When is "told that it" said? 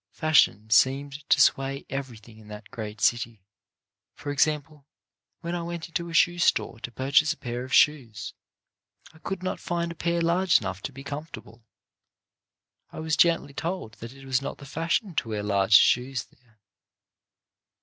13.53-14.25